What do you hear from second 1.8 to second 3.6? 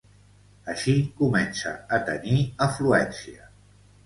a tenir afluència.